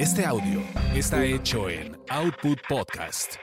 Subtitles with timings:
[0.00, 0.62] Este audio
[0.94, 3.34] está hecho en Output Podcast.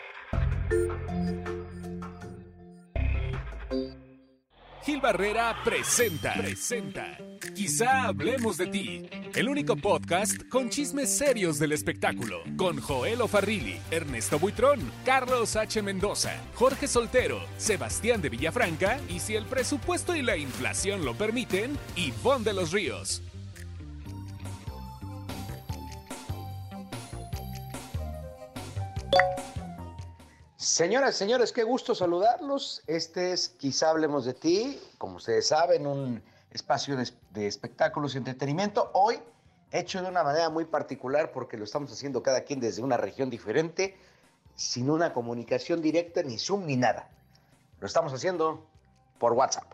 [4.84, 6.34] Gil Barrera presenta.
[6.34, 7.16] Presenta.
[7.54, 9.08] Quizá hablemos de ti.
[9.36, 12.42] El único podcast con chismes serios del espectáculo.
[12.58, 15.84] Con Joel Ofarrilli, Ernesto Buitrón, Carlos H.
[15.84, 21.78] Mendoza, Jorge Soltero, Sebastián de Villafranca y si el presupuesto y la inflación lo permiten,
[21.96, 23.22] Ivonne de los Ríos.
[30.68, 32.84] Señoras, señores, qué gusto saludarlos.
[32.88, 36.22] Este es Quizá Hablemos de Ti, como ustedes saben, un
[36.52, 38.92] espacio de, espectáculos y entretenimiento.
[38.94, 39.18] Hoy
[39.72, 43.30] hecho de una manera muy particular porque lo estamos haciendo cada quien desde una región
[43.30, 43.96] diferente,
[44.56, 47.08] sin una comunicación directa, ni Zoom, ni nada.
[47.80, 48.68] Lo estamos haciendo
[49.20, 49.72] por WhatsApp.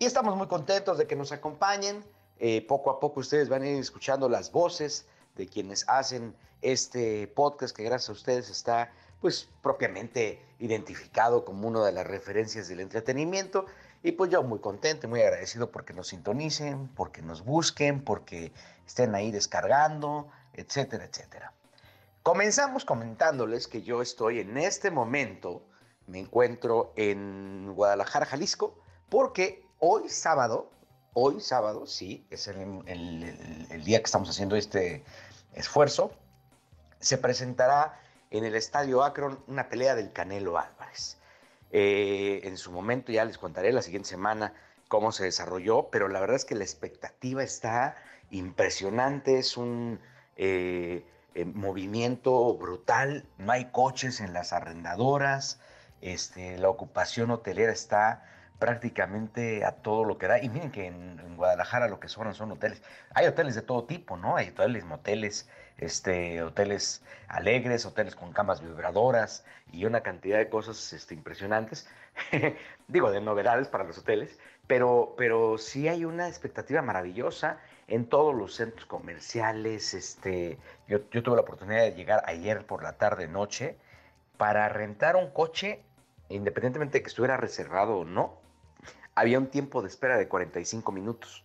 [0.00, 2.04] Y estamos muy contentos de que nos acompañen.
[2.40, 5.06] Eh, poco a poco ustedes van a ir escuchando las voces
[5.36, 8.90] de quienes hacen este podcast que gracias a ustedes está
[9.20, 13.66] pues propiamente identificado como una de las referencias del entretenimiento.
[14.02, 18.52] Y pues yo muy contento, muy agradecido porque nos sintonicen, porque nos busquen, porque
[18.86, 21.52] estén ahí descargando, etcétera, etcétera.
[22.22, 25.62] Comenzamos comentándoles que yo estoy en este momento,
[26.06, 28.78] me encuentro en Guadalajara, Jalisco,
[29.10, 30.70] porque hoy sábado,
[31.12, 32.56] hoy sábado, sí, es el,
[33.70, 35.04] el día que estamos haciendo este
[35.54, 36.10] esfuerzo,
[37.00, 37.98] se presentará
[38.30, 41.18] en el Estadio Akron una pelea del Canelo Álvarez.
[41.72, 44.54] Eh, en su momento ya les contaré la siguiente semana
[44.88, 47.96] cómo se desarrolló, pero la verdad es que la expectativa está
[48.30, 50.00] impresionante, es un
[50.36, 55.60] eh, eh, movimiento brutal, no hay coches en las arrendadoras,
[56.00, 58.24] este, la ocupación hotelera está
[58.60, 60.40] prácticamente a todo lo que da.
[60.40, 62.82] Y miren que en, Guadalajara lo que sobran son hoteles.
[63.14, 64.36] Hay hoteles de todo tipo, ¿no?
[64.36, 70.92] Hay hoteles, moteles, este, hoteles alegres, hoteles con camas vibradoras y una cantidad de cosas
[70.92, 71.88] este, impresionantes.
[72.88, 78.34] Digo, de novedades para los hoteles, pero, pero sí hay una expectativa maravillosa en todos
[78.34, 79.94] los centros comerciales.
[79.94, 83.78] Este, yo, yo tuve la oportunidad de llegar ayer por la tarde, noche,
[84.36, 85.80] para rentar un coche,
[86.28, 88.39] independientemente de que estuviera reservado o no,
[89.20, 91.44] había un tiempo de espera de 45 minutos.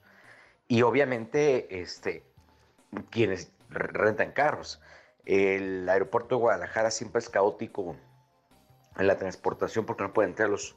[0.70, 2.24] Y obviamente, este,
[3.10, 4.82] quienes rentan carros,
[5.26, 7.98] el aeropuerto de Guadalajara siempre es caótico
[8.98, 10.76] en la transportación porque no pueden entrar los,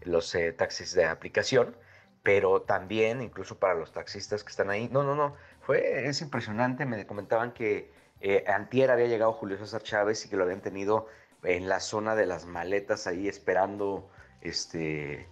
[0.00, 1.76] los eh, taxis de aplicación,
[2.24, 4.88] pero también incluso para los taxistas que están ahí.
[4.90, 6.84] No, no, no, fue, es impresionante.
[6.84, 11.06] Me comentaban que eh, antier había llegado Julio César Chávez y que lo habían tenido
[11.44, 15.28] en la zona de las maletas ahí esperando este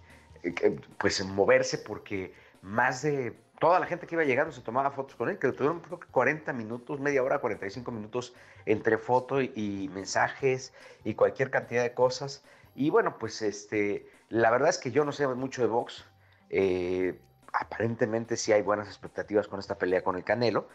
[0.97, 5.29] pues moverse porque más de toda la gente que iba llegando se tomaba fotos con
[5.29, 8.33] él, que tuvieron creo que 40 minutos, media hora, 45 minutos
[8.65, 10.73] entre foto y, mensajes
[11.03, 12.43] y cualquier cantidad de cosas.
[12.75, 16.05] Y bueno, pues este, la verdad es que yo no sé mucho de box.
[16.49, 17.19] Eh,
[17.51, 20.67] aparentemente sí hay buenas expectativas con esta pelea con el Canelo.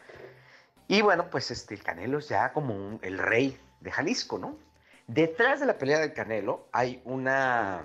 [0.87, 4.59] Y bueno, pues este, el Canelo es ya como el rey de Jalisco, ¿no?
[5.07, 7.85] Detrás de la pelea del Canelo hay una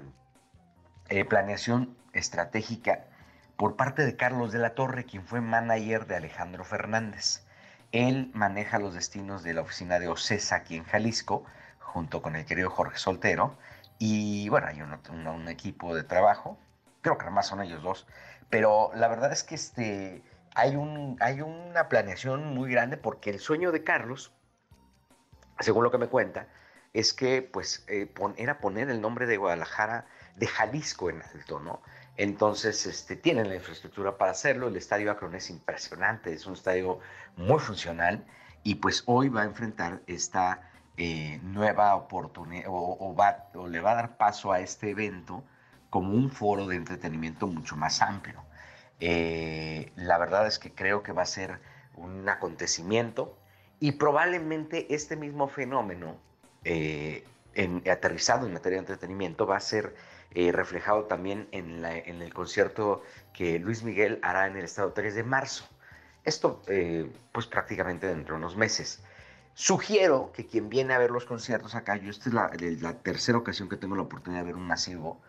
[1.09, 3.05] eh, planeación estratégica
[3.57, 7.43] por parte de Carlos de la Torre, quien fue manager de Alejandro Fernández.
[7.91, 11.43] Él maneja los destinos de la oficina de OCESA aquí en Jalisco,
[11.79, 13.57] junto con el querido Jorge Soltero.
[13.97, 16.57] Y bueno, hay un, un, equipo de trabajo,
[17.01, 18.07] creo que además son ellos dos,
[18.49, 20.23] pero la verdad es que este,
[20.55, 24.31] hay, un, hay una planeación muy grande porque el sueño de Carlos,
[25.59, 26.47] según lo que me cuenta,
[26.93, 30.05] es que pues eh, era poner el nombre de Guadalajara
[30.35, 31.81] de Jalisco en alto, ¿no?
[32.17, 34.67] Entonces, este, tienen la infraestructura para hacerlo.
[34.67, 37.00] El estadio Akron es impresionante, es un estadio
[37.38, 38.25] muy funcional
[38.63, 43.95] y pues hoy va a enfrentar esta eh, nueva oportunidad o, va, le va a
[43.95, 45.45] dar paso a este evento
[45.89, 48.44] como un foro de entretenimiento mucho más amplio.
[49.00, 51.59] Eh, la verdad es que creo que va a ser
[51.95, 53.38] un acontecimiento
[53.80, 56.18] y probablemente este mismo fenómeno
[56.65, 57.25] eh,
[57.89, 59.95] aterrizado en materia de entretenimiento va a ser
[60.35, 63.01] eh, reflejado también en, la, en, el concierto
[63.33, 65.67] que Luis Miguel hará en el estado 3 de marzo.
[66.23, 69.01] Esto, eh, pues prácticamente dentro de unos meses.
[69.55, 73.37] Sugiero que quien viene a ver los conciertos acá, yo esta es la, la, tercera
[73.37, 75.19] ocasión que tengo la oportunidad de ver un masivo,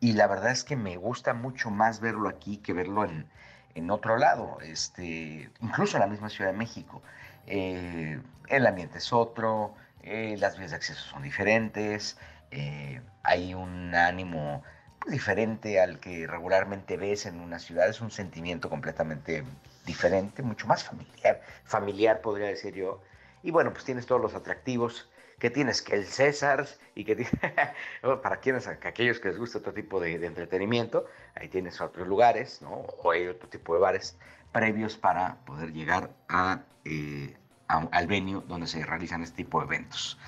[0.00, 3.26] y la verdad es que me gusta mucho más verlo aquí que verlo en,
[3.74, 7.02] en otro lado, este, incluso en la misma Ciudad de México.
[7.46, 12.16] Eh, el ambiente es otro, eh, las vías de acceso son diferentes,
[12.50, 14.62] eh, hay un ánimo
[15.06, 19.44] diferente al que regularmente ves en una ciudad, es un sentimiento completamente
[19.84, 23.02] diferente, mucho más familiar, familiar podría decir yo.
[23.42, 25.08] Y bueno, pues tienes todos los atractivos
[25.38, 27.26] que tienes que el César y que
[28.22, 32.70] para quienes, aquellos que les gusta otro tipo de, entretenimiento, ahí tienes otros lugares, ¿no?
[32.70, 34.18] O hay otro tipo de bares
[34.52, 37.36] previos para poder llegar a, eh,
[37.68, 40.18] al venue donde se realizan este tipo de eventos.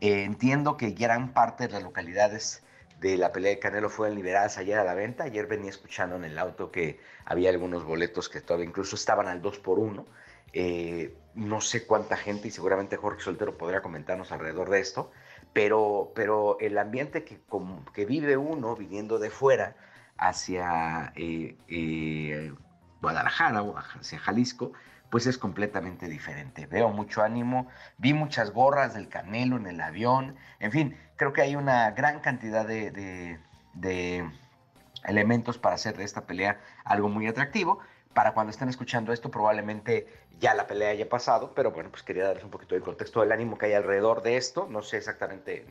[0.00, 2.62] Eh, entiendo que gran parte de las localidades
[3.00, 5.24] de la pelea de Canelo fueron liberadas ayer a la venta.
[5.24, 9.42] Ayer venía escuchando en el auto que había algunos boletos que todavía incluso estaban al
[9.42, 10.06] 2 por 1
[10.58, 15.10] eh, no sé cuánta gente y seguramente Jorge Soltero podría comentarnos alrededor de esto,
[15.52, 19.76] pero, pero el ambiente que, vive uno viniendo de fuera
[20.16, 22.54] hacia eh,
[23.02, 24.72] Guadalajara o hacia Jalisco,
[25.10, 26.66] pues es completamente diferente.
[26.66, 27.68] Veo mucho ánimo,
[27.98, 32.20] vi muchas gorras del Canelo en el avión, en fin, creo que hay una gran
[32.20, 33.38] cantidad de
[35.04, 37.80] elementos para hacer de esta pelea algo muy atractivo
[38.16, 40.06] para cuando estén escuchando esto, probablemente
[40.40, 43.30] ya la pelea haya pasado, pero bueno, pues quería darles un poquito de contexto del
[43.30, 44.66] ánimo que hay alrededor de esto.
[44.70, 45.66] No sé exactamente,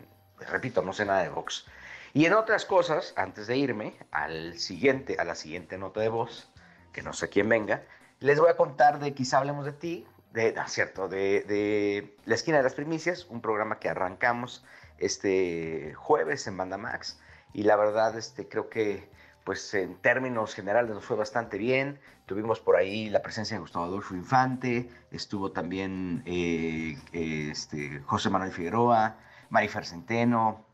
[0.51, 1.65] repito, no sé nada de box.
[2.13, 6.47] Y en otras cosas, antes de irme al siguiente, a la siguiente nota de voz,
[6.93, 7.81] que no sé quién venga,
[8.19, 12.57] les voy a contar de Quizá Hablemos de Ti, de, ah, cierto, de, La Esquina
[12.57, 14.65] de las Primicias, un programa que arrancamos
[14.97, 17.19] este jueves en Banda Max.
[17.53, 19.09] Y la verdad, este, creo que
[19.45, 21.99] pues en términos generales nos fue bastante bien.
[22.25, 28.51] Tuvimos por ahí la presencia de Gustavo Adolfo Infante, estuvo también eh, este, José Manuel
[28.51, 29.17] Figueroa,
[29.49, 30.65] Marifer Centeno,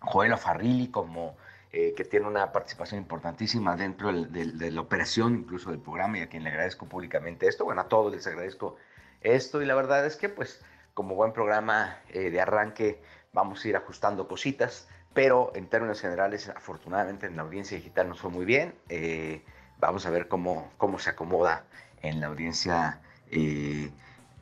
[0.00, 1.36] Joel Farrilli, como
[1.72, 6.28] eh, que tiene una participación importantísima dentro de, la operación, incluso del programa, y a
[6.28, 7.64] quien le agradezco públicamente esto.
[7.64, 8.76] Bueno, a todos les agradezco
[9.20, 10.62] esto, y la verdad es que, pues,
[10.94, 13.02] como buen programa eh, de arranque,
[13.32, 18.20] vamos a ir ajustando cositas pero en términos generales, afortunadamente en la audiencia digital nos
[18.20, 18.74] fue muy bien.
[18.88, 19.44] Eh,
[19.78, 21.64] vamos a ver cómo, cómo se acomoda
[22.02, 23.00] en la audiencia,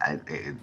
[0.06, 0.54] eh, eh,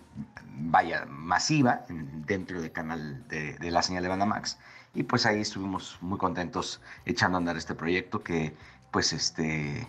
[0.58, 4.58] vaya, masiva dentro del canal de, la señal de Banda Max.
[4.94, 8.56] Y pues ahí estuvimos muy contentos echando a andar este proyecto que,
[8.92, 9.88] pues, este,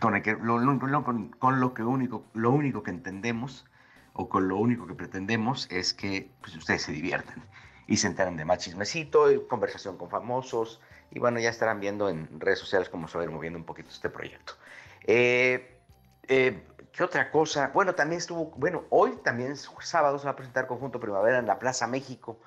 [0.00, 3.66] con, el que, con, con lo, que único, lo único que entendemos
[4.14, 7.44] o con lo único que pretendemos es que pues, ustedes se diviertan
[7.86, 10.80] y se enteran de más chismecito, y conversación con famosos,
[11.10, 13.64] y bueno, ya estarán viendo en redes sociales cómo se va a ir moviendo un
[13.64, 14.54] poquito este proyecto.
[15.06, 15.78] Eh,
[16.28, 16.62] eh,
[16.98, 17.70] ¿Qué otra cosa?
[17.72, 21.60] Bueno, también estuvo, bueno, hoy también sábado se va a presentar Conjunto Primavera en la
[21.60, 22.40] Plaza México.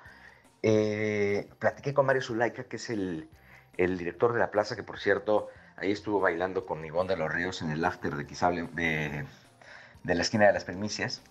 [0.62, 3.30] Eh, platiqué con Mario Zulaika, que es el,
[3.78, 7.62] director de la plaza, que por cierto, ahí estuvo bailando con Ivonne de los Ríos
[7.62, 9.24] en el after de quizá de,
[10.04, 11.22] la esquina de las primicias,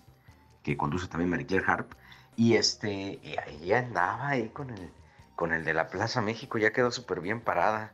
[0.64, 1.92] que conduce también Claire Harp.
[2.34, 4.90] Y este, y ahí andaba ahí con el,
[5.36, 7.92] con el de la Plaza México, ya quedó súper bien parada.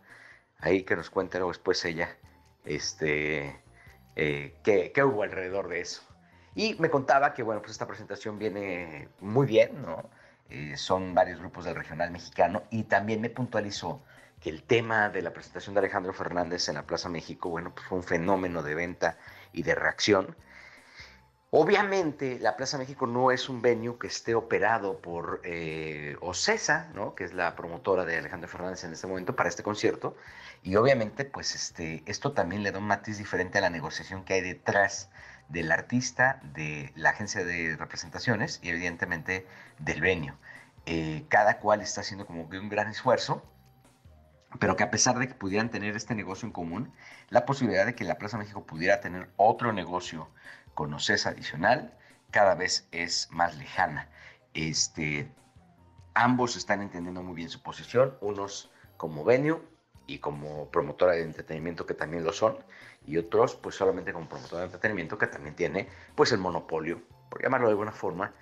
[0.58, 2.16] Ahí que nos cuente luego después ella,
[2.64, 3.60] este,
[4.18, 6.02] eh, qué, hubo alrededor de eso.
[6.56, 10.10] Y me contaba que, bueno, pues esta presentación viene muy bien, ¿no?
[10.50, 14.02] Eh, son varios grupos del regional mexicano y también me puntualizó
[14.40, 17.86] que el tema de la presentación de Alejandro Fernández en la Plaza México, bueno, pues
[17.86, 19.18] fue un fenómeno de venta
[19.52, 20.34] y de reacción
[21.50, 27.14] Obviamente, la Plaza México no es un venue que esté operado por eh, Ocesa, ¿no?
[27.14, 30.14] que es la promotora de Alejandro Fernández en este momento para este concierto.
[30.62, 34.34] Y obviamente, pues este, esto también le da un matiz diferente a la negociación que
[34.34, 35.08] hay detrás
[35.48, 39.46] del artista, de la agencia de representaciones y evidentemente
[39.78, 40.34] del venue.
[40.84, 43.42] Eh, cada cual está haciendo como que un gran esfuerzo,
[44.58, 46.92] pero que a pesar de que pudieran tener este negocio en común,
[47.30, 50.28] la posibilidad de que la Plaza México pudiera tener otro negocio
[50.78, 51.92] conoces adicional
[52.30, 54.08] cada vez es más lejana.
[54.54, 55.28] Este,
[56.14, 59.60] ambos están entendiendo muy bien su posición, unos como venue
[60.06, 62.56] y como promotora de entretenimiento que también lo son,
[63.04, 67.42] y otros pues solamente como promotora de entretenimiento que también tiene pues el monopolio, por
[67.42, 68.32] llamarlo de alguna forma,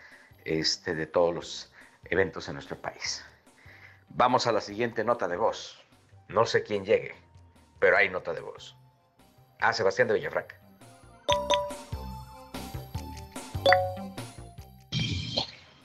[0.45, 1.73] este, de todos los
[2.05, 3.25] eventos en nuestro país.
[4.11, 5.83] Vamos a la siguiente nota de voz.
[6.29, 7.15] No sé quién llegue,
[7.79, 8.77] pero hay nota de voz.
[9.59, 10.67] A ah, Sebastián de Villafranca.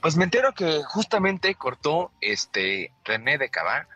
[0.02, 3.86] Pues me entero que justamente cortó este René de Cabá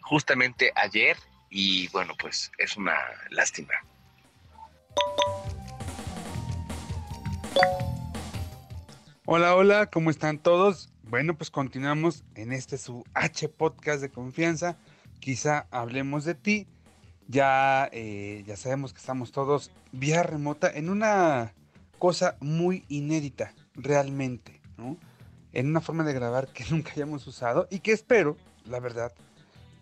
[0.00, 1.16] justamente ayer
[1.48, 2.96] y bueno, pues es una
[3.30, 3.72] lástima.
[9.24, 10.92] Hola, hola, ¿cómo están todos?
[11.04, 14.76] Bueno, pues continuamos en este su H podcast de confianza.
[15.20, 16.66] Quizá hablemos de ti.
[17.28, 21.54] Ya, eh, ya sabemos que estamos todos vía remota en una
[22.00, 24.96] cosa muy inédita, realmente, ¿no?
[25.52, 29.12] En una forma de grabar que nunca hayamos usado y que espero, la verdad,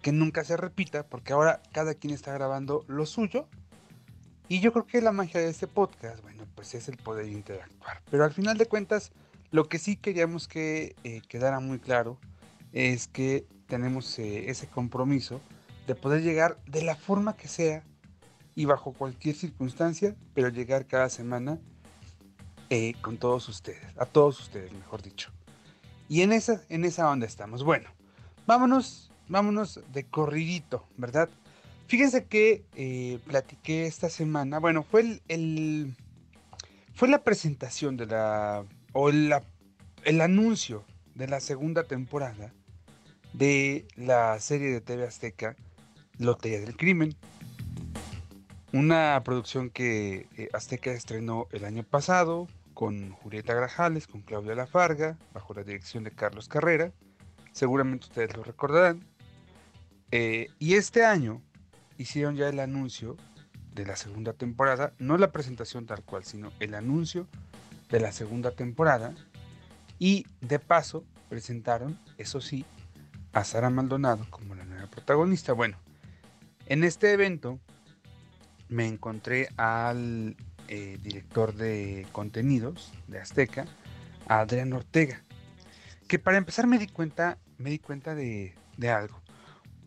[0.03, 3.47] que nunca se repita, porque ahora cada quien está grabando lo suyo.
[4.49, 8.03] Y yo creo que la magia de este podcast, bueno, pues es el poder interactuar.
[8.11, 9.13] Pero al final de cuentas,
[9.53, 12.19] lo que sí queríamos que eh, quedara muy claro
[12.73, 15.41] es que tenemos eh, ese compromiso
[15.87, 17.85] de poder llegar de la forma que sea
[18.55, 21.59] y bajo cualquier circunstancia, pero llegar cada semana
[22.71, 25.33] eh, con todos ustedes, a todos ustedes, mejor dicho.
[26.11, 27.63] Y en esa, en esa onda estamos.
[27.63, 27.89] Bueno,
[28.45, 31.31] vámonos, vámonos de corridito, ¿verdad?
[31.87, 35.95] Fíjense que eh, platiqué esta semana, bueno, fue el,
[36.95, 39.45] fue la presentación de la, o la,
[40.03, 42.53] el anuncio de la segunda temporada
[43.33, 45.55] de la serie de TV Azteca,
[46.19, 47.15] Lotería del Crimen.
[48.73, 52.49] Una producción que eh, Azteca estrenó el año pasado
[52.81, 56.95] con Julieta Grajales, con Claudia Lafarga, bajo la dirección de Carlos Carrera.
[57.53, 59.05] Seguramente ustedes lo recordarán.
[60.13, 61.43] Eh, y este año
[61.99, 63.19] hicieron ya el anuncio
[63.75, 67.27] de la segunda temporada, no la presentación tal cual, sino el anuncio
[67.91, 69.15] de la segunda temporada.
[69.99, 72.65] Y de paso presentaron, eso sí,
[73.35, 75.53] a Sara Maldonado como la nueva protagonista.
[75.53, 75.77] Bueno,
[76.65, 77.61] en este evento
[78.71, 80.35] me encontré al
[80.73, 83.67] eh, director de contenidos de Azteca,
[84.29, 85.21] Adrián Ortega,
[86.07, 89.21] que para empezar me di cuenta, me di cuenta de, de algo.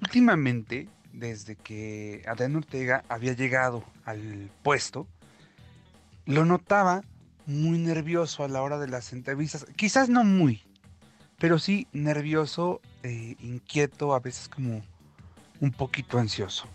[0.02, 5.08] Últimamente, desde que Adrián Ortega había llegado al puesto,
[6.25, 7.02] lo notaba
[7.46, 9.66] muy nervioso a la hora de las entrevistas.
[9.78, 10.63] Quizás no muy,
[11.38, 14.84] pero sí nervioso, eh, inquieto, a veces como
[15.62, 16.68] un poquito ansioso.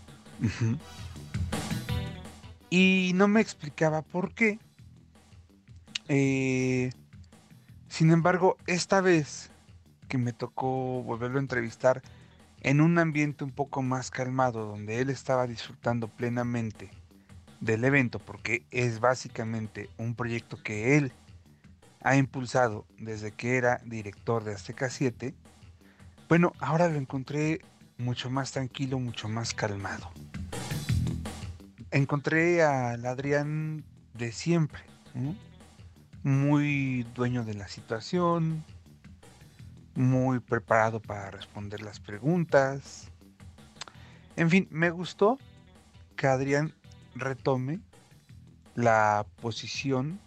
[2.69, 4.59] Y no me explicaba por qué.
[6.07, 6.91] Eh,
[7.87, 9.51] sin embargo, esta vez
[10.07, 12.01] que me tocó volverlo a entrevistar
[12.61, 16.89] en un ambiente un poco más calmado, donde él estaba disfrutando plenamente
[17.61, 21.11] del evento, porque es básicamente un proyecto que él
[22.01, 25.33] ha impulsado desde que era director de Azteca 7,
[26.27, 27.61] bueno, ahora lo encontré
[27.97, 30.09] mucho más tranquilo, mucho más calmado.
[31.91, 34.81] Encontré al Adrián de siempre,
[36.23, 38.63] muy dueño de la situación,
[39.95, 43.09] muy preparado para responder las preguntas.
[44.35, 45.39] En fin, me gustó
[46.15, 46.73] que Adrián
[47.15, 47.79] retome
[48.75, 50.19] la posición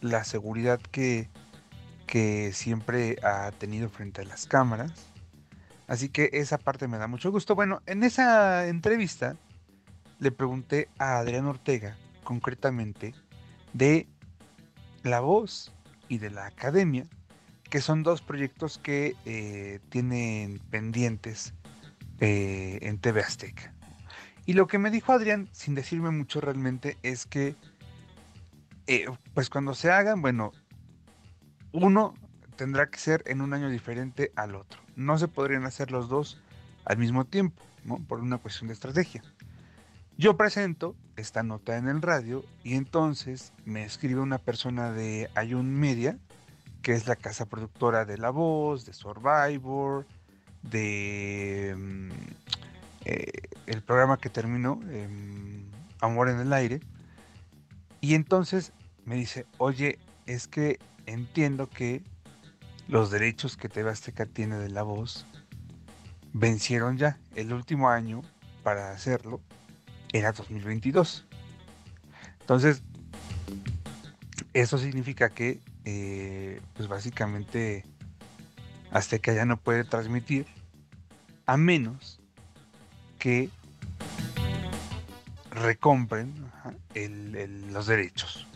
[0.00, 1.28] la seguridad que,
[2.06, 4.92] que siempre ha tenido frente a las cámaras.
[5.86, 7.54] Así que esa parte me da mucho gusto.
[7.54, 9.36] Bueno, en esa entrevista
[10.18, 13.14] le pregunté a Adrián Ortega, concretamente,
[13.72, 14.06] de
[15.02, 15.72] La Voz
[16.08, 17.06] y de la Academia,
[17.70, 21.52] que son dos proyectos que eh, tienen pendientes
[22.20, 23.72] eh, en TV Azteca.
[24.46, 27.56] Y lo que me dijo Adrián, sin decirme mucho realmente, es que
[28.86, 30.52] eh, pues cuando se hagan, bueno,
[31.72, 32.14] uno
[32.56, 34.80] tendrá que ser en un año diferente al otro.
[34.94, 36.40] No se podrían hacer los dos
[36.84, 37.98] al mismo tiempo, ¿no?
[37.98, 39.22] Por una cuestión de estrategia.
[40.18, 45.78] Yo presento esta nota en el radio y entonces me escribe una persona de Ayun
[45.78, 46.16] Media,
[46.80, 50.06] que es la casa productora de La Voz, de Survivor,
[50.62, 52.10] de mm,
[53.04, 53.30] eh,
[53.66, 55.66] el programa que terminó, em,
[56.00, 56.80] Amor en el Aire.
[58.00, 58.72] Y entonces
[59.04, 62.02] me dice, oye, es que entiendo que
[62.88, 63.92] los derechos que TV
[64.32, 65.26] tiene de la voz
[66.32, 67.18] vencieron ya.
[67.34, 68.22] El último año
[68.62, 69.42] para hacerlo
[70.16, 71.26] era 2022.
[72.40, 72.82] Entonces,
[74.52, 77.84] eso significa que, eh, pues básicamente,
[78.90, 80.46] Azteca ya no puede transmitir
[81.46, 82.20] a menos
[83.18, 83.50] que
[85.50, 86.34] recompren
[87.70, 88.46] los derechos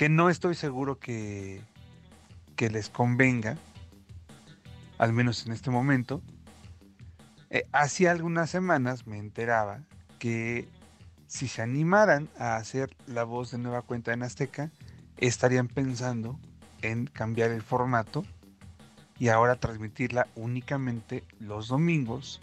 [0.00, 1.60] que no estoy seguro que,
[2.56, 3.58] que les convenga,
[4.96, 6.22] al menos en este momento.
[7.50, 9.82] Eh, hace algunas semanas me enteraba
[10.20, 10.68] que
[11.26, 14.70] si se animaran a hacer la voz de nueva cuenta en Azteca,
[15.16, 16.38] estarían pensando
[16.82, 18.24] en cambiar el formato
[19.18, 22.40] y ahora transmitirla únicamente los domingos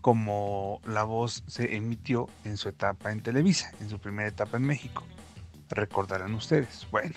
[0.00, 4.62] como la voz se emitió en su etapa en Televisa, en su primera etapa en
[4.62, 5.04] México
[5.68, 6.86] recordarán ustedes.
[6.90, 7.14] Bueno,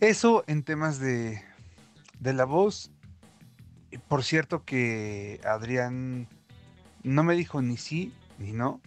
[0.00, 1.42] eso en temas de,
[2.20, 2.90] de la voz.
[4.06, 6.28] Por cierto que Adrián
[7.02, 8.80] no me dijo ni sí no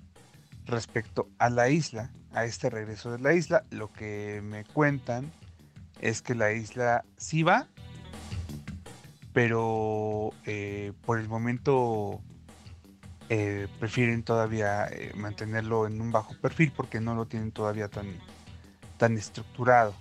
[0.66, 3.66] respecto a la isla, a este regreso de la isla.
[3.70, 5.32] Lo que me cuentan
[6.00, 7.68] es que la isla sí va,
[9.34, 12.22] pero eh, por el momento
[13.30, 18.08] eh, prefieren todavía eh, mantenerlo en un bajo perfil porque no lo tienen todavía tan,
[18.98, 19.94] tan estructurado.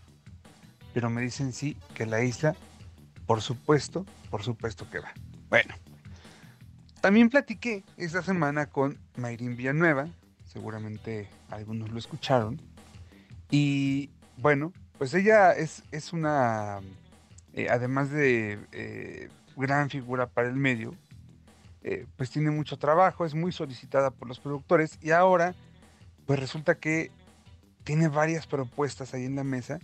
[0.92, 2.56] Pero me dicen sí que la isla,
[3.26, 5.12] por supuesto, por supuesto que va.
[5.48, 5.74] Bueno,
[7.00, 10.08] también platiqué esta semana con Mayrin Villanueva,
[10.44, 12.60] seguramente algunos lo escucharon,
[13.50, 16.80] y bueno, pues ella es, es una,
[17.54, 20.94] eh, además de eh, gran figura para el medio,
[21.82, 25.54] eh, pues tiene mucho trabajo, es muy solicitada por los productores y ahora
[26.26, 27.10] pues resulta que
[27.84, 29.80] tiene varias propuestas ahí en la mesa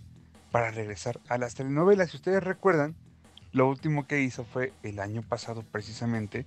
[0.51, 2.11] para regresar a las telenovelas.
[2.11, 2.95] Si ustedes recuerdan,
[3.51, 6.45] lo último que hizo fue el año pasado precisamente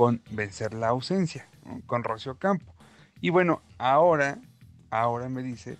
[0.00, 1.46] con Vencer la ausencia,
[1.84, 2.74] con Rocio Campo.
[3.20, 4.38] Y bueno, ahora,
[4.88, 5.76] ahora me dice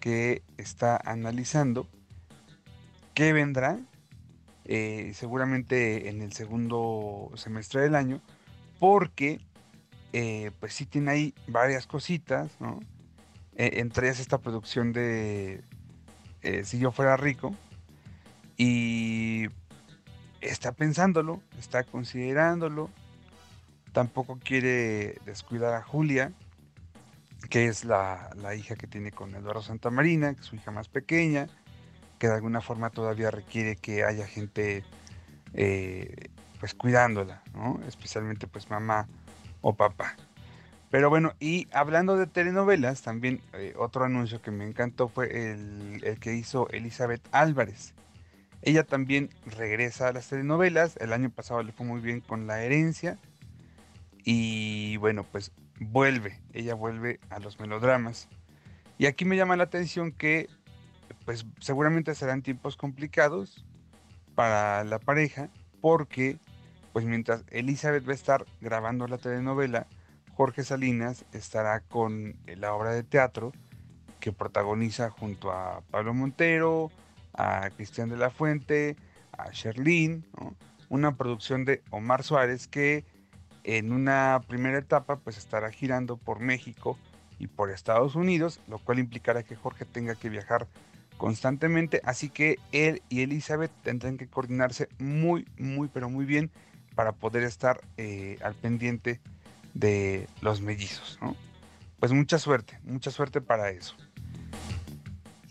[0.00, 1.86] que está analizando
[3.14, 3.78] qué vendrá,
[4.64, 8.20] eh, seguramente en el segundo semestre del año,
[8.80, 9.40] porque
[10.12, 12.80] eh, pues sí tiene ahí varias cositas, ¿no?
[13.54, 15.62] E, entre ellas esta producción de
[16.42, 17.54] eh, Si yo fuera rico,
[18.56, 19.46] y
[20.40, 22.90] está pensándolo, está considerándolo,
[23.92, 26.32] tampoco quiere descuidar a Julia,
[27.48, 31.48] que es la, hija que tiene con Eduardo Santamarina, que es su hija más pequeña,
[32.18, 34.84] que de alguna forma todavía requiere que haya gente
[35.54, 36.28] eh,
[36.58, 37.80] pues cuidándola, ¿no?
[37.86, 39.08] especialmente pues mamá
[39.62, 40.16] o papá.
[40.90, 46.02] Pero bueno, y hablando de telenovelas, también eh, otro anuncio que me encantó fue el,
[46.04, 47.94] el, que hizo Elizabeth Álvarez.
[48.62, 52.62] Ella también regresa a las telenovelas, el año pasado le fue muy bien con La
[52.62, 53.18] herencia,
[54.24, 58.28] y bueno, pues vuelve, ella vuelve a los melodramas.
[58.98, 60.48] Y aquí me llama la atención que
[61.24, 63.64] pues seguramente serán tiempos complicados
[64.34, 65.48] para la pareja
[65.80, 66.38] porque
[66.92, 69.86] pues mientras Elizabeth va a estar grabando la telenovela,
[70.34, 73.52] Jorge Salinas estará con la obra de teatro
[74.18, 76.90] que protagoniza junto a Pablo Montero,
[77.32, 78.96] a Cristian de la Fuente,
[79.32, 80.26] a Sherlyn,
[80.88, 83.04] una producción de Omar Suárez que
[83.64, 86.98] en una primera etapa pues estará girando por México
[87.38, 90.68] y por Estados Unidos, lo cual implicará que Jorge tenga que viajar
[91.16, 96.50] constantemente, así que él y Elizabeth tendrán que coordinarse muy, muy, pero muy bien
[96.94, 99.20] para poder estar eh, al pendiente
[99.74, 101.18] de los mellizos,
[101.98, 103.94] Pues mucha suerte, mucha suerte para eso.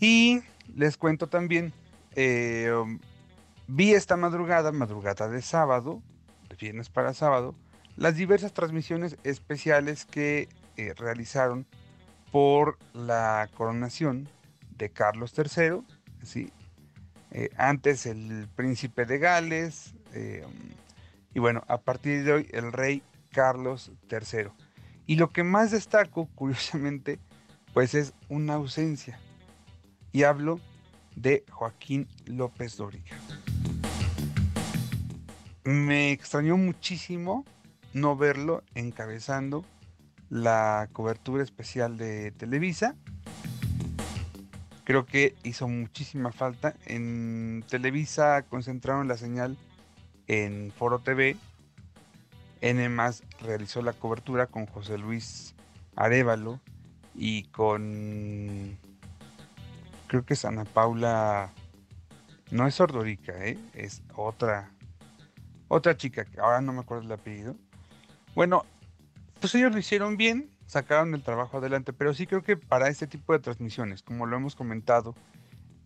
[0.00, 0.40] Y
[0.74, 1.72] les cuento también,
[2.16, 2.72] eh,
[3.66, 6.02] vi esta madrugada, madrugada de sábado,
[6.48, 7.54] de viernes para sábado,
[8.00, 11.66] las diversas transmisiones especiales que eh, realizaron
[12.32, 14.26] por la coronación
[14.78, 15.82] de Carlos III,
[16.22, 16.50] ¿sí?
[17.30, 20.46] Eh, antes el príncipe de Gales, eh,
[21.34, 24.48] y bueno, a partir de hoy el rey Carlos III.
[25.06, 27.18] Y lo que más destaco, curiosamente,
[27.74, 29.20] pues es una ausencia.
[30.10, 30.58] Y hablo
[31.16, 33.14] de Joaquín López Dóriga.
[35.64, 37.44] Me extrañó muchísimo
[37.92, 39.64] no verlo encabezando
[40.28, 42.94] la cobertura especial de Televisa.
[44.84, 46.74] Creo que hizo muchísima falta.
[46.86, 49.56] En Televisa concentraron la señal
[50.26, 51.36] en Foro TV.
[52.60, 55.54] N realizó la cobertura con José Luis
[55.96, 56.60] Arevalo
[57.14, 58.78] y con
[60.06, 61.50] creo que es Ana Paula
[62.50, 63.56] no es Ordorica, ¿eh?
[63.74, 64.70] es otra
[65.68, 67.56] otra chica que ahora no me acuerdo el apellido
[68.34, 68.64] bueno,
[69.40, 73.06] pues ellos lo hicieron bien, sacaron el trabajo adelante, pero sí creo que para este
[73.06, 75.14] tipo de transmisiones, como lo hemos comentado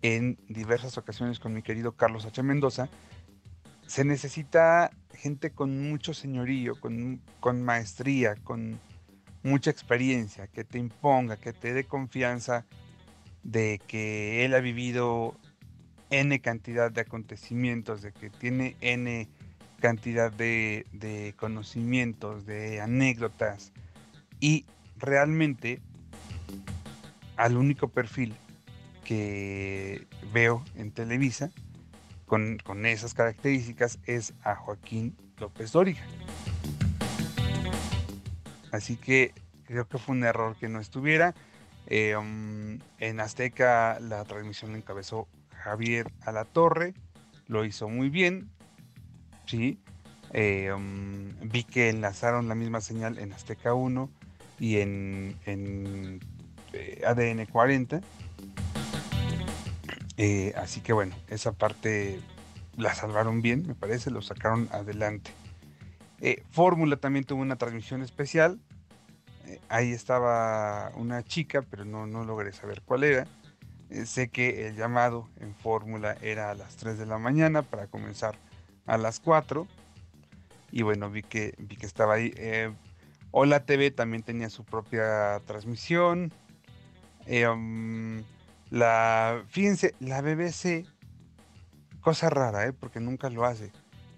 [0.02, 2.42] en diversas ocasiones con mi querido Carlos H.
[2.42, 2.88] Mendoza,
[3.86, 8.78] se necesita gente con mucho señorío, con, con maestría, con
[9.42, 12.64] mucha experiencia, que te imponga, que te dé confianza
[13.42, 15.36] de que él ha vivido
[16.10, 19.28] N cantidad de acontecimientos, de que tiene N
[19.84, 23.70] cantidad de, conocimientos, de anécdotas
[24.40, 24.64] y
[24.96, 25.82] realmente
[27.36, 28.34] al único perfil
[29.04, 31.50] que veo en Televisa
[32.24, 36.00] con, esas características es a Joaquín López Dóriga.
[38.72, 41.34] Así que creo que fue un error que no estuviera.
[41.88, 46.94] Eh, um, en Azteca la transmisión la encabezó Javier Alatorre,
[47.48, 48.48] lo hizo muy bien,
[49.46, 49.78] ¿sí?
[50.32, 54.10] Eh, um, vi que enlazaron la misma señal en Azteca 1
[54.58, 55.38] y en,
[56.72, 58.00] eh, ADN 40.
[60.16, 62.20] Eh, así que bueno, esa parte
[62.76, 65.30] la salvaron bien, me parece, lo sacaron adelante.
[66.50, 68.58] Fórmula también tuvo una transmisión especial.
[69.68, 73.26] ahí estaba una chica, pero no, no logré saber cuál era.
[73.90, 77.86] Eh, sé que el llamado en fórmula era a las 3 de la mañana para
[77.86, 78.36] comenzar
[78.86, 79.66] a las 4.
[80.72, 82.32] Y bueno, vi que, vi que estaba ahí.
[82.36, 82.72] Eh,
[83.36, 86.32] Hola TV también tenía su propia transmisión.
[87.26, 88.22] Eh, um,
[88.70, 90.86] la, fíjense, la BBC,
[92.00, 93.72] cosa rara, porque nunca lo hace,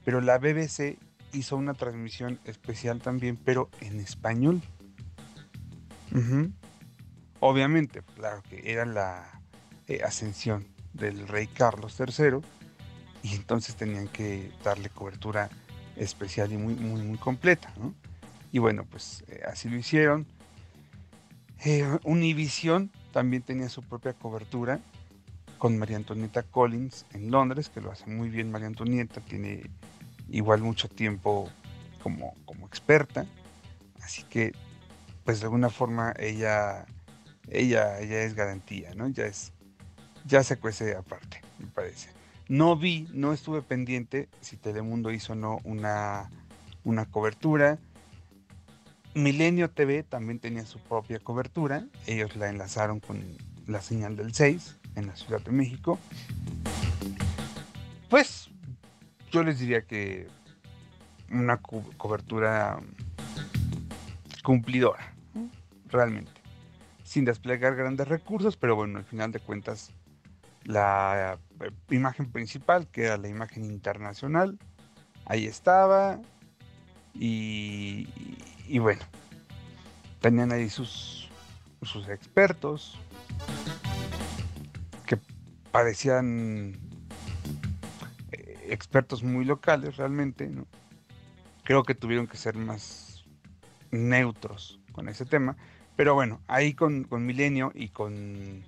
[0.04, 0.98] pero la BBC
[1.32, 4.60] hizo una transmisión especial también, pero en español.
[7.40, 9.40] Obviamente, claro que era la
[9.88, 12.40] eh, ascensión del rey Carlos III
[13.26, 15.48] y entonces tenían que darle cobertura
[15.96, 17.72] especial y muy, muy, completa.
[18.52, 20.26] Y bueno, pues eh, así lo hicieron.
[21.64, 24.78] Eh, Univision también tenía su propia cobertura
[25.58, 29.70] con María Antonieta Collins en Londres, que lo hace muy bien María Antonieta, tiene
[30.30, 31.50] igual mucho tiempo
[32.02, 33.26] como, como experta,
[34.02, 34.52] así que
[35.24, 36.86] pues de alguna forma ella,
[37.48, 39.08] ella, ella es garantía, ¿no?
[39.08, 39.52] Ya es,
[40.26, 42.10] ya se cuece aparte, me parece.
[42.48, 46.30] No vi, no estuve pendiente si Telemundo hizo o no una,
[46.84, 47.78] una cobertura.
[49.14, 51.86] Milenio TV también tenía su propia cobertura.
[52.06, 53.24] Ellos la enlazaron con
[53.66, 55.98] la señal del 6 en la Ciudad de México.
[58.08, 58.48] Pues
[59.32, 60.28] yo les diría que
[61.30, 62.78] una cobertura
[64.44, 65.12] cumplidora,
[65.88, 66.30] realmente,
[67.02, 69.90] sin desplegar grandes recursos, pero bueno, al final de cuentas,
[70.62, 71.38] la
[71.90, 74.58] imagen principal, que era la imagen internacional,
[75.24, 76.20] ahí estaba,
[77.18, 79.02] y, bueno,
[80.20, 81.28] tenían ahí sus,
[81.82, 82.98] sus expertos
[85.06, 85.18] que
[85.70, 86.76] parecían
[88.32, 90.50] eh, expertos muy locales realmente,
[91.64, 93.24] creo que tuvieron que ser más
[93.90, 95.56] neutros con ese tema.
[95.96, 98.62] Pero bueno, ahí con, Milenio y con,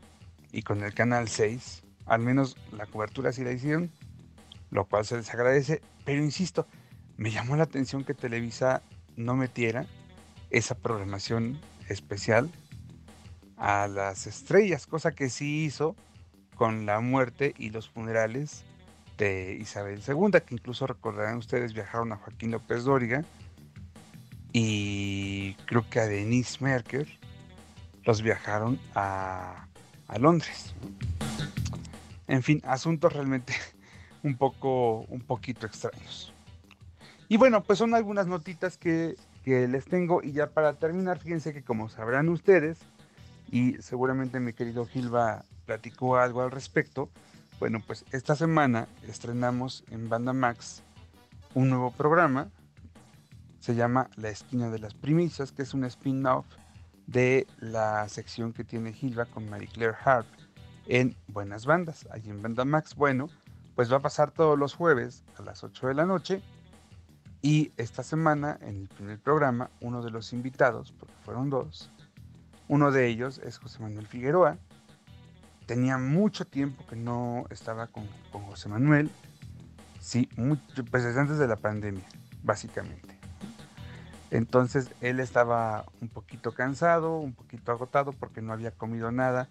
[0.51, 3.91] y con el Canal 6, al menos la cobertura sí la hicieron,
[4.71, 5.81] lo cual se les agradece.
[6.05, 6.67] Pero insisto,
[7.17, 8.83] me llamó la atención que Televisa
[9.17, 9.87] no metiera
[10.51, 12.51] esa programación especial
[13.57, 15.97] a las estrellas, cosa que sí hizo
[16.55, 18.65] con la muerte y los funerales
[19.17, 23.25] de Isabel II, que incluso recordarán ustedes viajaron a Joaquín López Dóriga
[24.53, 27.07] y creo que a Denise Merker
[28.05, 29.67] los viajaron a,
[30.19, 30.75] Londres.
[32.29, 33.55] En fin, asuntos realmente
[34.23, 36.33] un poco, un poquito extraños.
[37.29, 41.53] Y bueno, pues son algunas notitas que, que les tengo y ya para terminar, fíjense
[41.53, 42.79] que como sabrán ustedes,
[43.51, 47.11] y seguramente mi querido Gilba platicó algo al respecto,
[47.59, 50.83] bueno, pues esta semana estrenamos en Banda Max
[51.55, 52.51] un nuevo programa.
[53.59, 56.47] Se llama La Esquina de las Primicias, que es un spin-off
[57.07, 60.27] de la sección que tiene Gilva con Marie Claire Harp
[60.89, 62.95] en Buenas Bandas, allí en Banda Max.
[62.95, 63.29] Bueno,
[63.77, 66.43] pues va a pasar todos los jueves a las 8 de la noche.
[67.41, 71.91] Y esta semana, en el primer programa, uno de los invitados, porque fueron dos,
[72.67, 74.59] uno de ellos es José Manuel Figueroa,
[75.67, 79.11] tenía mucho tiempo que no estaba con, José Manuel,
[80.01, 80.29] sí,
[80.91, 82.05] pues desde antes de la pandemia,
[82.43, 83.17] básicamente.
[84.31, 89.49] Entonces él estaba un poquito cansado, un poquito agotado porque no había comido nada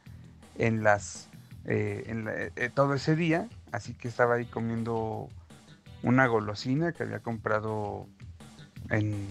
[0.57, 1.29] en las
[1.65, 5.29] eh, en eh, todo ese día, así que estaba ahí comiendo
[6.01, 8.07] una golosina que había comprado
[8.89, 9.27] en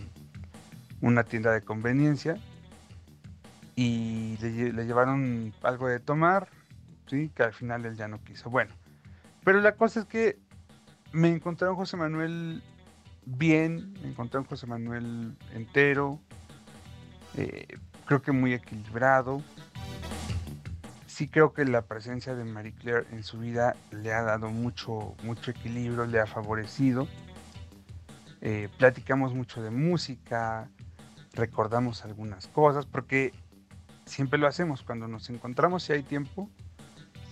[1.00, 2.36] una tienda de conveniencia
[3.74, 6.48] y le llevaron algo de tomar,
[7.06, 7.30] ¿sí?
[7.34, 8.50] que al final él ya no quiso.
[8.50, 8.74] Bueno,
[9.44, 10.38] pero la cosa es que
[11.12, 12.62] me encontré a José Manuel
[13.24, 16.20] bien, me encontré a José Manuel entero,
[17.36, 17.66] eh,
[18.06, 19.42] creo que muy equilibrado.
[21.16, 25.14] Sí creo que la presencia de Marie Claire en su vida le ha dado mucho,
[25.22, 27.08] mucho equilibrio, le ha favorecido.
[28.42, 30.68] Eh, platicamos mucho de música,
[31.32, 33.32] recordamos algunas cosas, porque
[34.04, 34.82] siempre lo hacemos.
[34.82, 36.50] Cuando nos encontramos, si hay tiempo,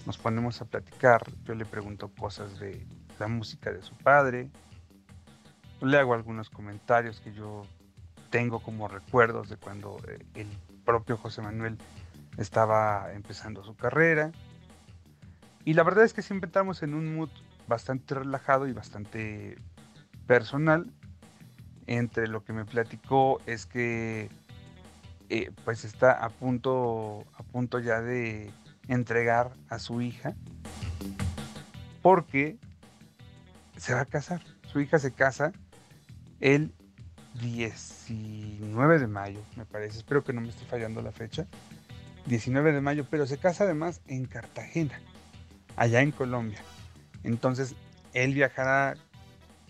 [0.07, 2.87] nos ponemos a platicar, yo le pregunto cosas de
[3.19, 4.49] la música de su padre,
[5.83, 7.67] le hago algunos comentarios que yo
[8.31, 10.49] tengo como recuerdos de cuando eh, el
[10.87, 11.77] propio José Manuel
[12.37, 14.33] estaba empezando su carrera.
[15.65, 17.31] Y la verdad es que siempre estamos en un mood
[17.67, 19.57] bastante relajado y bastante
[20.27, 20.93] personal.
[21.87, 24.31] Entre lo que me platicó es que
[25.29, 28.51] eh, pues está a punto, a punto ya de
[28.89, 30.35] entregar a su hija
[32.03, 32.59] porque
[33.77, 34.43] se va a casar.
[34.71, 35.53] Su hija se casa
[36.41, 36.75] el
[37.41, 39.99] 19 de mayo, me parece.
[39.99, 41.47] Espero que no me esté fallando la fecha.
[42.27, 44.99] 19 de mayo, pero se casa además en Cartagena,
[45.77, 46.59] allá en Colombia.
[47.23, 47.75] Entonces,
[48.13, 48.97] él viajará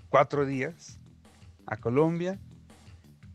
[0.09, 0.99] cuatro días
[1.67, 2.38] a Colombia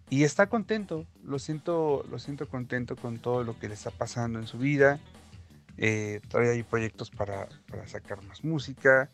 [0.09, 4.39] y está contento, lo siento, lo siento contento con todo lo que le está pasando
[4.39, 4.99] en su vida.
[5.77, 7.47] Eh, hay proyectos para,
[7.85, 9.09] sacar más música.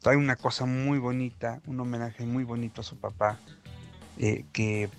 [0.00, 3.38] Trae una cosa muy bonita, un homenaje muy bonito a su papá,
[4.18, 4.90] eh, que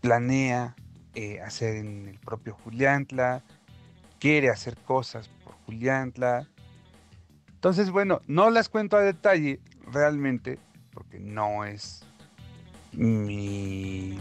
[0.00, 0.74] planea
[1.20, 3.42] eh, hacer en el propio Juliantla,
[4.20, 6.46] quiere hacer cosas por Juliantla.
[7.48, 9.58] Entonces, bueno, no las cuento a detalle
[9.90, 10.60] realmente,
[10.92, 12.04] porque no es
[12.92, 14.16] mi,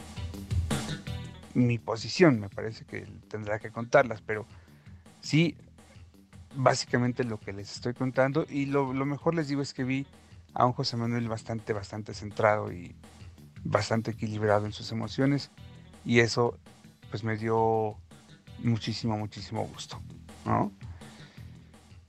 [1.53, 4.47] mi posición, me parece que tendrá que contarlas, pero
[5.21, 5.55] sí,
[6.55, 10.07] básicamente lo que les estoy contando y lo, mejor les digo es que vi
[10.55, 12.95] a un José Manuel bastante, bastante centrado y
[13.63, 15.51] bastante equilibrado en sus emociones
[16.03, 16.57] y eso
[17.09, 17.97] pues me dio
[18.59, 20.01] muchísimo, muchísimo gusto,
[20.45, 20.71] ¿no?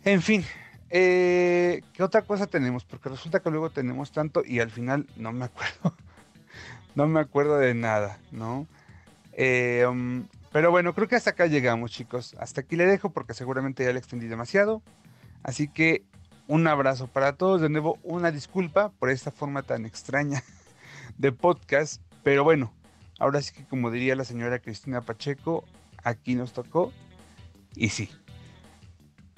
[0.05, 0.45] En fin,
[0.91, 2.85] eh, ¿qué otra cosa tenemos?
[2.85, 5.95] Porque resulta que luego tenemos tanto y al final no me acuerdo
[6.95, 8.67] no me acuerdo de nada, ¿no?
[9.33, 12.35] Eh, um, pero bueno, creo que hasta acá llegamos, chicos.
[12.41, 14.83] Hasta aquí le dejo porque seguramente ya le extendí demasiado.
[15.45, 16.05] Así que
[16.49, 17.61] un abrazo para todos.
[17.61, 20.43] De nuevo, una disculpa por esta forma tan extraña
[21.19, 22.03] de podcast.
[22.25, 22.73] Pero bueno,
[23.19, 25.65] ahora sí que como diría la señora Cristina Pacheco,
[26.03, 26.93] aquí nos tocó.
[27.75, 28.11] Y sí.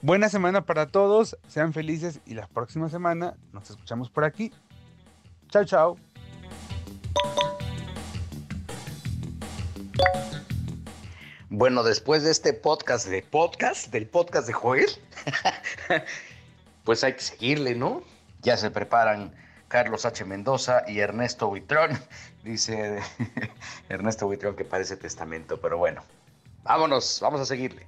[0.02, 1.36] Buena semana para todos.
[1.48, 4.52] Sean felices y la próxima semana nos escuchamos por aquí.
[5.48, 5.96] Chao, chao.
[11.52, 14.86] Bueno, después de este podcast de podcast, del podcast de Joel,
[16.84, 18.04] pues hay que seguirle, ¿no?
[18.42, 19.34] Ya se preparan
[19.70, 20.24] Carlos H.
[20.24, 21.92] Mendoza y Ernesto Huitrón.
[22.42, 23.00] Dice
[23.88, 26.02] Ernesto Huitrón que parece testamento, pero bueno,
[26.64, 27.86] vámonos, vamos a seguirle.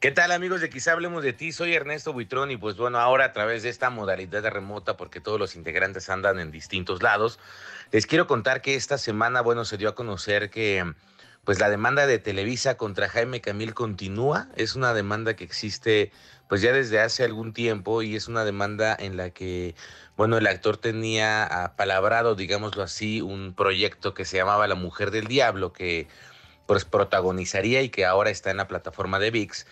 [0.00, 1.50] ¿Qué tal amigos de Quizá Hablemos de Ti?
[1.50, 5.22] Soy Ernesto Buitrón y pues bueno, ahora a través de esta modalidad de remota, porque
[5.22, 7.38] todos los integrantes andan en distintos lados,
[7.90, 10.92] les quiero contar que esta semana, bueno, se dio a conocer que
[11.44, 14.48] pues la demanda de Televisa contra Jaime Camil continúa.
[14.56, 16.10] Es una demanda que existe
[16.48, 19.74] pues ya desde hace algún tiempo y es una demanda en la que,
[20.16, 25.26] bueno, el actor tenía apalabrado, digámoslo así, un proyecto que se llamaba La Mujer del
[25.26, 26.06] Diablo, que
[26.66, 29.66] pues protagonizaría y que ahora está en la plataforma de VIX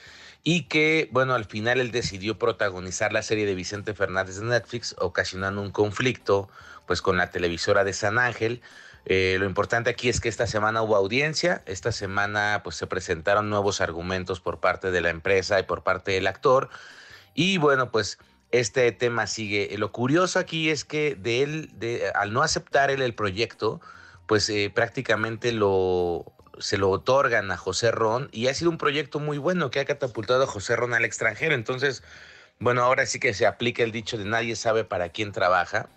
[0.45, 4.95] y que, bueno, al final él decidió protagonizar la serie de Vicente Fernández de Netflix,
[4.99, 6.49] ocasionando un conflicto
[6.87, 8.61] pues con la televisora de San Ángel.
[9.05, 13.51] Eh, lo importante aquí es que esta semana hubo audiencia, esta semana pues se presentaron
[13.51, 16.69] nuevos argumentos por parte de la empresa y por parte del actor
[17.35, 18.19] y bueno pues
[18.53, 19.75] este tema sigue.
[19.79, 23.81] Lo curioso aquí es que de él, al no aceptar él el proyecto,
[24.27, 25.49] pues eh, prácticamente
[26.59, 29.85] se lo otorgan a José Ron y ha sido un proyecto muy bueno que ha
[29.87, 31.55] catapultado a José Ron al extranjero.
[31.55, 32.03] Entonces,
[32.59, 35.89] bueno, ahora sí que se aplica el dicho de nadie sabe para quién trabaja.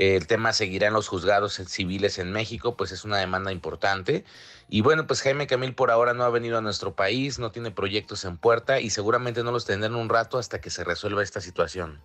[0.00, 4.24] El tema seguirá en los juzgados civiles en México, pues es una demanda importante.
[4.70, 7.70] Y bueno, pues Jaime Camil por ahora no ha venido a nuestro país, no tiene
[7.70, 11.42] proyectos en puerta y seguramente no los tendrán un rato hasta que se resuelva esta
[11.42, 12.00] situación.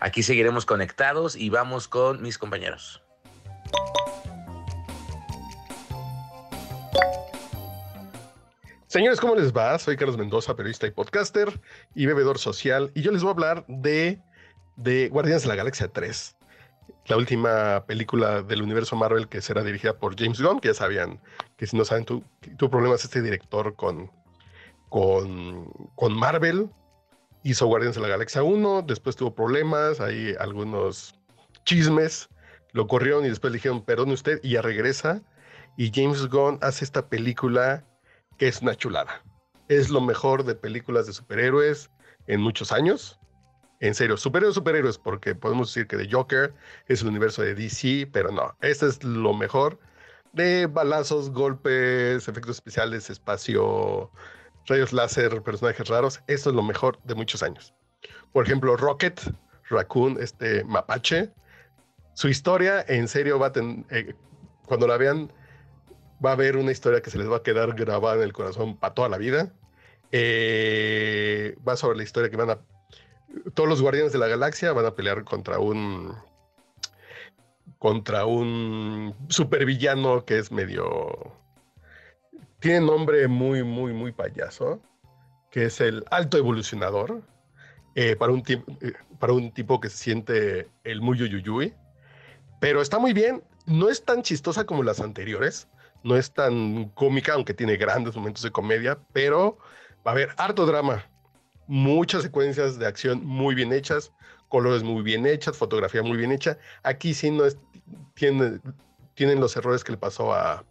[0.00, 3.04] Aquí seguiremos conectados y vamos con mis compañeros.
[8.88, 9.78] Señores, ¿cómo les va?
[9.78, 11.60] Soy Carlos Mendoza, periodista y podcaster
[11.94, 14.20] y bebedor social, y yo les voy a hablar de,
[14.74, 16.37] de Guardianes de la Galaxia 3,
[17.06, 21.20] la última película del universo Marvel que será dirigida por James Gunn, que ya sabían
[21.56, 22.22] que si no saben, tu,
[22.56, 24.10] tu problemas este director con,
[24.88, 26.70] con, con Marvel,
[27.42, 31.14] hizo Guardianes de la Galaxia 1, después tuvo problemas, hay algunos
[31.64, 32.28] chismes,
[32.72, 35.22] lo corrieron y después le dijeron, perdone usted, y ya regresa,
[35.76, 37.84] y James Gunn hace esta película
[38.36, 39.22] que es una chulada.
[39.68, 41.90] Es lo mejor de películas de superhéroes
[42.26, 43.17] en muchos años.
[43.80, 46.52] En serio, superhéroes, superhéroes, porque podemos decir que The Joker
[46.86, 49.78] es el universo de DC, pero no, este es lo mejor
[50.32, 54.10] de balazos, golpes, efectos especiales, espacio,
[54.66, 56.20] rayos láser, personajes raros.
[56.26, 57.74] Esto es lo mejor de muchos años.
[58.32, 59.20] Por ejemplo, Rocket,
[59.70, 61.32] Raccoon, este mapache.
[62.14, 63.52] Su historia, en serio, va a
[63.90, 64.14] eh,
[64.66, 65.32] cuando la vean,
[66.24, 68.76] va a haber una historia que se les va a quedar grabada en el corazón
[68.76, 69.52] para toda la vida.
[70.10, 72.58] Eh, va sobre la historia que van a...
[73.54, 76.14] Todos los guardianes de la galaxia van a pelear contra un...
[77.78, 81.32] contra un supervillano que es medio...
[82.60, 84.80] Tiene nombre muy, muy, muy payaso,
[85.50, 87.22] que es el alto evolucionador,
[87.94, 91.74] eh, para, un eh, para un tipo que se siente el muy yuyuyuy.
[92.60, 95.68] Pero está muy bien, no es tan chistosa como las anteriores,
[96.02, 99.58] no es tan cómica, aunque tiene grandes momentos de comedia, pero
[100.06, 101.04] va a haber harto drama,
[101.68, 104.10] muchas secuencias de acción muy bien hechas,
[104.48, 106.58] colores muy bien hechas, fotografía muy bien hecha.
[106.82, 107.56] Aquí sí no es,
[108.14, 108.58] tiene,
[109.14, 110.64] tienen los errores que le pasó a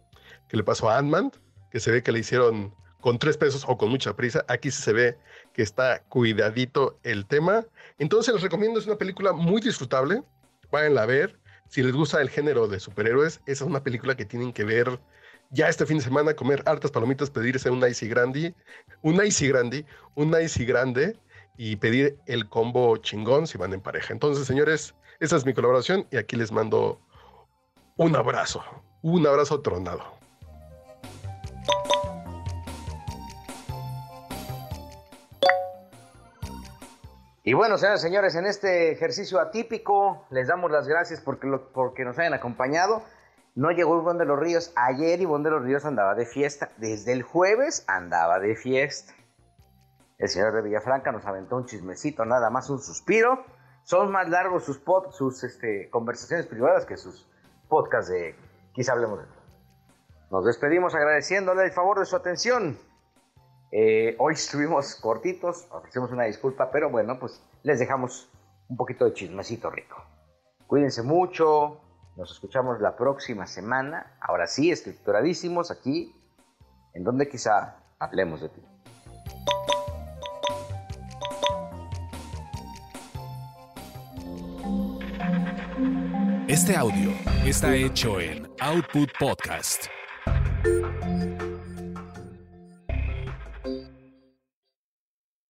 [0.48, 1.30] que le pasó a Ant-Man,
[1.70, 4.44] que se ve que le hicieron con tres pesos o con mucha prisa.
[4.48, 5.18] Aquí se ve
[5.52, 7.64] que está cuidadito el tema.
[7.98, 10.22] Entonces les recomiendo, es una película muy disfrutable.
[10.70, 11.38] Váyanla a ver.
[11.68, 14.98] Si les gusta el género de superhéroes, esa es una película que tienen que ver
[15.50, 18.54] ya este fin de semana, comer hartas palomitas, pedirse un Icy Grande,
[19.02, 21.16] un Icy Grande, un Icy Grande
[21.56, 24.12] y pedir el combo chingón si van en pareja.
[24.12, 27.00] Entonces, señores, esa es mi colaboración y aquí les mando
[27.96, 28.62] un abrazo,
[29.02, 30.18] un abrazo tronado.
[37.42, 42.18] Y bueno, señores, señores, en este ejercicio atípico les damos las gracias porque, porque nos
[42.18, 43.02] hayan acompañado.
[43.58, 46.68] No llegó Ivonne de los Ríos ayer, Ivonne de los Ríos andaba de fiesta.
[46.76, 49.12] Desde el jueves andaba de fiesta.
[50.16, 53.44] El señor de Villafranca nos aventó un chismecito, nada más un suspiro.
[53.82, 57.28] Son más largos sus, sus este, conversaciones privadas que sus
[57.68, 58.36] podcasts de
[58.74, 59.24] Quizá Hablemos de
[60.30, 62.78] Nos despedimos agradeciéndole el favor de su atención.
[63.72, 68.30] Eh, hoy estuvimos cortitos, ofrecemos una disculpa, pero bueno, pues les dejamos
[68.68, 70.00] un poquito de chismecito rico.
[70.68, 71.80] Cuídense mucho,
[72.18, 76.12] nos escuchamos la próxima semana, ahora sí, estructuradísimos aquí,
[76.92, 78.62] en donde quizá hablemos de ti.
[86.48, 87.12] Este audio
[87.46, 89.86] está hecho en Output Podcast.